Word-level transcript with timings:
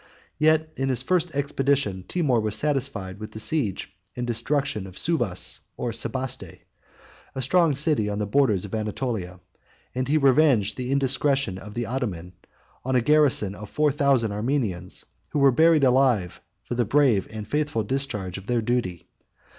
Yet 0.39 0.73
in 0.77 0.89
his 0.89 1.03
first 1.03 1.35
expedition, 1.35 2.05
Timour 2.07 2.39
was 2.39 2.55
satisfied 2.55 3.19
with 3.19 3.33
the 3.33 3.39
siege 3.39 3.93
and 4.15 4.25
destruction 4.25 4.87
of 4.87 4.97
Siwas 4.97 5.59
or 5.77 5.91
Sebaste, 5.91 6.61
a 7.35 7.39
strong 7.43 7.75
city 7.75 8.09
on 8.09 8.17
the 8.17 8.25
borders 8.25 8.65
of 8.65 8.73
Anatolia; 8.73 9.39
and 9.93 10.07
he 10.07 10.17
revenged 10.17 10.75
the 10.75 10.91
indiscretion 10.91 11.59
of 11.59 11.75
the 11.75 11.85
Ottoman, 11.85 12.33
on 12.83 12.95
a 12.95 13.01
garrison 13.01 13.53
of 13.53 13.69
four 13.69 13.91
thousand 13.91 14.31
Armenians, 14.31 15.05
who 15.33 15.37
were 15.37 15.51
buried 15.51 15.83
alive 15.83 16.41
for 16.63 16.73
the 16.73 16.83
brave 16.83 17.27
and 17.29 17.47
faithful 17.47 17.83
discharge 17.83 18.39
of 18.39 18.47
their 18.47 18.63
duty. 18.63 19.07